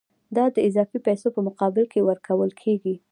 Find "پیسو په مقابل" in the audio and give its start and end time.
1.07-1.83